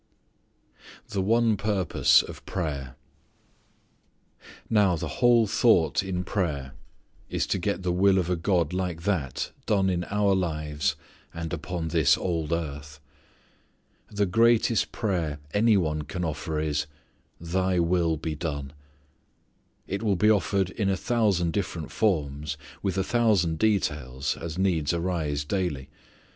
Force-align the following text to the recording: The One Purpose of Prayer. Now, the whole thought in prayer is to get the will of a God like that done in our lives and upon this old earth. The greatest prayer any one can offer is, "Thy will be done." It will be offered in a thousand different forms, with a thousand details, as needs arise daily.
The 1.09 1.21
One 1.21 1.57
Purpose 1.57 2.23
of 2.23 2.43
Prayer. 2.47 2.95
Now, 4.67 4.95
the 4.95 5.19
whole 5.21 5.45
thought 5.45 6.01
in 6.01 6.23
prayer 6.23 6.71
is 7.29 7.45
to 7.45 7.59
get 7.59 7.83
the 7.83 7.91
will 7.91 8.17
of 8.17 8.27
a 8.27 8.35
God 8.35 8.73
like 8.73 9.03
that 9.03 9.51
done 9.67 9.91
in 9.91 10.05
our 10.05 10.33
lives 10.33 10.95
and 11.35 11.53
upon 11.53 11.89
this 11.89 12.17
old 12.17 12.51
earth. 12.51 12.99
The 14.09 14.25
greatest 14.25 14.91
prayer 14.91 15.37
any 15.53 15.77
one 15.77 16.01
can 16.01 16.25
offer 16.25 16.59
is, 16.59 16.87
"Thy 17.39 17.77
will 17.77 18.17
be 18.17 18.33
done." 18.33 18.73
It 19.85 20.01
will 20.01 20.15
be 20.15 20.31
offered 20.31 20.71
in 20.71 20.89
a 20.89 20.97
thousand 20.97 21.53
different 21.53 21.91
forms, 21.91 22.57
with 22.81 22.97
a 22.97 23.03
thousand 23.03 23.59
details, 23.59 24.35
as 24.35 24.57
needs 24.57 24.93
arise 24.95 25.43
daily. 25.45 25.89